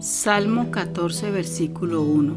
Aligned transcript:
Salmo 0.00 0.70
14, 0.70 1.32
versículo 1.32 2.02
1. 2.02 2.36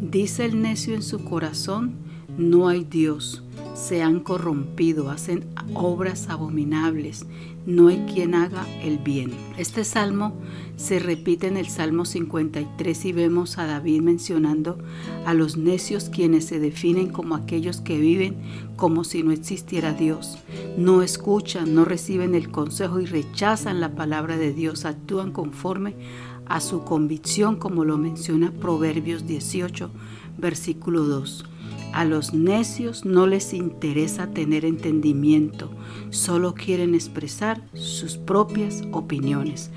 Dice 0.00 0.44
el 0.44 0.60
necio 0.60 0.96
en 0.96 1.02
su 1.02 1.22
corazón, 1.24 1.94
no 2.36 2.66
hay 2.66 2.82
Dios. 2.82 3.44
Se 3.74 4.02
han 4.02 4.18
corrompido, 4.18 5.08
hacen 5.08 5.46
obras 5.74 6.28
abominables. 6.28 7.24
No 7.66 7.86
hay 7.86 7.98
quien 8.12 8.34
haga 8.34 8.66
el 8.82 8.98
bien. 8.98 9.30
Este 9.58 9.84
salmo 9.84 10.32
se 10.74 10.98
repite 10.98 11.46
en 11.46 11.56
el 11.56 11.68
Salmo 11.68 12.04
53 12.04 13.04
y 13.04 13.12
vemos 13.12 13.58
a 13.58 13.66
David 13.66 14.00
mencionando 14.00 14.78
a 15.24 15.34
los 15.34 15.56
necios 15.56 16.08
quienes 16.08 16.46
se 16.46 16.58
definen 16.58 17.10
como 17.10 17.36
aquellos 17.36 17.80
que 17.80 17.98
viven 17.98 18.38
como 18.76 19.04
si 19.04 19.22
no 19.22 19.30
existiera 19.30 19.92
Dios. 19.92 20.38
No 20.76 21.02
escuchan, 21.02 21.74
no 21.74 21.84
reciben 21.84 22.34
el 22.34 22.50
consejo 22.50 22.98
y 23.00 23.06
rechazan 23.06 23.80
la 23.80 23.94
palabra 23.94 24.36
de 24.36 24.52
Dios, 24.52 24.84
actúan 24.84 25.30
conforme 25.30 25.94
a 26.48 26.60
su 26.60 26.84
convicción, 26.84 27.56
como 27.56 27.84
lo 27.84 27.98
menciona 27.98 28.52
Proverbios 28.52 29.26
18, 29.26 29.90
versículo 30.38 31.04
2. 31.04 31.44
A 31.92 32.04
los 32.04 32.34
necios 32.34 33.04
no 33.04 33.26
les 33.26 33.54
interesa 33.54 34.30
tener 34.30 34.64
entendimiento, 34.64 35.70
solo 36.10 36.54
quieren 36.54 36.94
expresar 36.94 37.62
sus 37.72 38.18
propias 38.18 38.84
opiniones. 38.92 39.70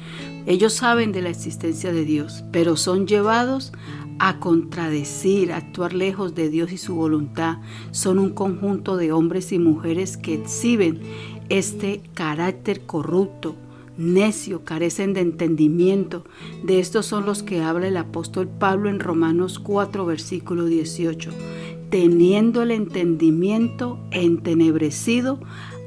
Ellos 0.45 0.73
saben 0.73 1.11
de 1.11 1.21
la 1.21 1.30
existencia 1.30 1.94
de 1.94 2.03
Dios, 2.03 2.44
pero 2.52 2.75
son 2.75 3.08
llevados 3.08 3.72
a 4.19 4.39
contradecir, 4.39 5.52
a 5.52 5.58
actuar 5.58 5.94
lejos 5.94 6.35
de 6.35 6.49
Dios 6.49 6.72
y 6.72 6.77
su 6.77 6.95
voluntad. 6.95 7.58
Son 7.91 8.19
un 8.19 8.31
conjunto 8.31 8.97
de 8.97 9.11
hombres 9.11 9.52
y 9.52 9.58
mujeres 9.58 10.17
que 10.17 10.35
exhiben 10.35 11.02
este 11.49 12.02
carácter 12.13 12.81
corrupto, 12.85 13.55
necio, 14.01 14.63
carecen 14.63 15.13
de 15.13 15.21
entendimiento. 15.21 16.25
De 16.63 16.80
estos 16.80 17.05
son 17.05 17.25
los 17.25 17.44
que 17.44 17.61
habla 17.61 17.88
el 17.88 17.97
apóstol 17.97 18.47
Pablo 18.47 18.89
en 18.89 18.99
Romanos 18.99 19.59
4, 19.59 20.05
versículo 20.05 20.66
18. 20.66 21.31
Teniendo 21.89 22.61
el 22.61 22.71
entendimiento 22.71 23.99
entenebrecido, 24.11 25.39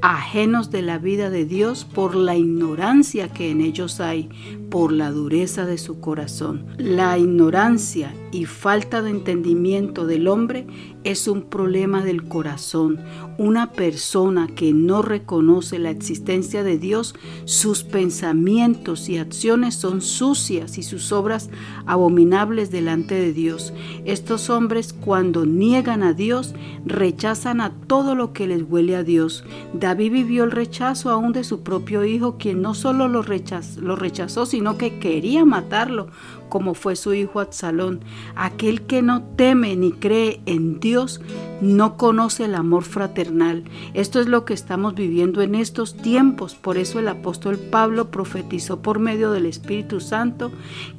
ajenos 0.03 0.71
de 0.71 0.83
la 0.83 0.99
vida 0.99 1.31
de 1.31 1.47
Dios 1.47 1.87
por 1.87 2.15
la 2.15 2.37
ignorancia 2.37 3.29
que 3.33 3.51
en 3.51 3.63
ellos 3.63 4.01
hay, 4.01 4.29
por 4.71 4.93
la 4.93 5.11
dureza 5.11 5.65
de 5.65 5.79
su 5.79 6.01
corazón. 6.01 6.67
La 6.77 7.17
ignorancia 7.19 8.15
y 8.35 8.47
falta 8.47 9.01
de 9.01 9.11
entendimiento 9.11 10.07
del 10.07 10.27
hombre 10.27 10.67
es 11.05 11.29
un 11.29 11.43
problema 11.43 12.03
del 12.03 12.25
corazón. 12.25 12.99
Una 13.39 13.71
persona 13.71 14.49
que 14.49 14.73
no 14.73 15.03
reconoce 15.03 15.79
la 15.79 15.91
existencia 15.91 16.65
de 16.65 16.77
Dios, 16.77 17.15
sus 17.45 17.85
pensamientos 17.85 19.09
y 19.09 19.19
acciones 19.19 19.77
son 19.77 20.01
sucias 20.01 20.79
y 20.79 20.83
sus 20.83 21.13
obras 21.13 21.49
abominables 21.87 22.73
delante 22.73 23.15
de 23.15 23.33
Dios. 23.33 23.73
Estos 24.05 24.51
hombres 24.51 24.93
cuando 24.93 25.47
niegan 25.47 26.03
a 26.03 26.13
Dios, 26.13 26.55
rechazan 26.85 27.61
a 27.61 27.71
todo 27.87 28.17
lo 28.17 28.33
que 28.33 28.49
les 28.49 28.65
huele 28.69 28.97
a 28.97 29.05
Dios. 29.05 29.45
David 29.75 30.11
vivió 30.11 30.43
el 30.43 30.51
rechazo 30.51 31.11
aún 31.11 31.33
de 31.33 31.45
su 31.45 31.63
propio 31.63 32.05
hijo, 32.05 32.37
quien 32.37 32.63
no 32.63 32.75
solo 32.75 33.07
lo 33.07 33.23
rechazó, 33.23 33.81
lo 33.81 33.95
rechazó 33.95 34.45
sino 34.45 34.77
que 34.77 34.99
quería 34.99 35.45
matarlo, 35.45 36.09
como 36.49 36.75
fue 36.75 36.97
su 36.97 37.15
hijo 37.15 37.41
Absalón. 37.41 38.01
Aquel 38.37 38.83
que 38.83 39.03
no 39.03 39.23
teme 39.23 39.77
ni 39.77 39.93
cree 39.93 40.41
en 40.47 40.81
Dios 40.81 41.21
no 41.65 41.97
conoce 41.97 42.45
el 42.45 42.55
amor 42.55 42.85
fraternal. 42.85 43.65
Esto 43.95 44.21
es 44.21 44.27
lo 44.27 44.45
que 44.45 44.55
estamos 44.55 44.95
viviendo 44.95 45.43
en 45.43 45.55
estos 45.55 45.97
tiempos. 45.97 46.55
Por 46.55 46.77
eso 46.77 46.99
el 46.99 47.09
apóstol 47.09 47.59
Pablo 47.59 48.11
profetizó 48.11 48.81
por 48.81 48.99
medio 48.99 49.31
del 49.31 49.47
Espíritu 49.47 50.01
Santo 50.01 50.53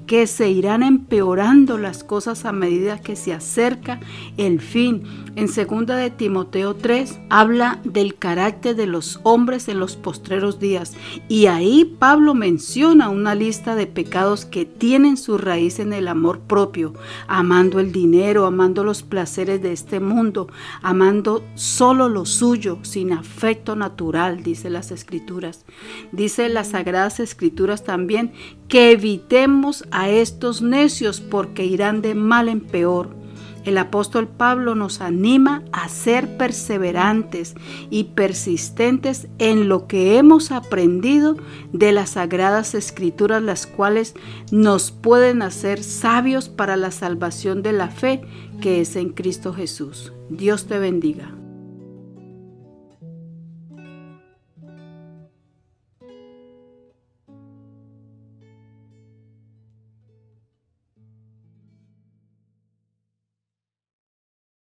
que 0.08 0.28
se 0.28 0.50
irán 0.50 0.84
empeorando 0.84 1.78
las 1.78 2.04
cosas 2.04 2.46
a 2.46 2.52
medida 2.52 3.02
que 3.02 3.16
se 3.16 3.34
acerca 3.34 4.00
el 4.38 4.62
fin. 4.62 5.04
En 5.36 5.48
segunda 5.48 5.96
de 5.98 6.12
Timoteo 6.12 6.76
3 6.76 7.20
habla 7.30 7.80
del 7.84 8.16
carácter 8.16 8.76
de 8.76 8.86
los 8.86 9.20
hombres 9.24 9.68
en 9.68 9.80
los 9.80 9.96
postreros 9.96 10.60
días 10.60 10.94
y 11.28 11.48
ahí 11.48 11.96
Pablo 12.00 12.34
menciona 12.34 13.10
una 13.10 13.36
lista 13.36 13.76
de 13.76 13.88
pecados 13.88 14.46
que 14.46 14.66
tienen 14.66 15.18
su 15.18 15.38
raíz 15.38 15.80
en 15.80 15.92
el 15.92 16.08
amor 16.08 16.40
propio, 16.40 16.94
amando 17.28 17.80
el 17.80 17.92
dinero, 17.92 18.46
amando 18.46 18.84
los 18.84 19.04
placeres 19.04 19.62
de 19.62 19.74
este 19.74 20.00
mundo, 20.00 20.48
amando 20.82 21.44
solo 21.56 22.10
lo 22.10 22.26
suyo, 22.26 22.80
sin 22.84 23.14
afecto 23.14 23.76
natural, 23.76 24.44
dice 24.44 24.70
las 24.70 24.92
escrituras. 24.92 25.66
Dice 26.12 26.50
las 26.50 26.70
sagradas 26.70 27.20
escrituras 27.20 27.84
también 27.84 28.34
que 28.68 28.92
evitemos 28.92 29.86
a 29.92 30.10
estos 30.10 30.62
necios 30.62 31.22
porque 31.22 31.66
irán 31.66 32.02
de 32.02 32.16
mal 32.16 32.50
en 32.50 32.62
peor. 32.62 33.25
El 33.66 33.80
apóstol 33.80 34.28
Pablo 34.28 34.76
nos 34.76 35.02
anima 35.02 35.64
a 35.72 35.90
ser 35.90 36.38
perseverantes 36.38 37.56
y 37.90 38.06
persistentes 38.06 39.28
en 39.40 39.68
lo 39.68 39.88
que 39.88 40.18
hemos 40.18 40.52
aprendido 40.52 41.36
de 41.74 41.92
las 41.92 42.12
sagradas 42.12 42.76
escrituras, 42.76 43.42
las 43.42 43.66
cuales 43.66 44.14
nos 44.52 44.92
pueden 44.92 45.42
hacer 45.42 45.84
sabios 45.84 46.48
para 46.48 46.78
la 46.78 46.92
salvación 46.92 47.64
de 47.64 47.74
la 47.74 47.90
fe 47.90 48.22
que 48.62 48.82
es 48.82 48.96
en 48.96 49.10
Cristo 49.10 49.54
Jesús. 49.54 50.14
Dios 50.30 50.68
te 50.68 50.78
bendiga. 50.78 51.45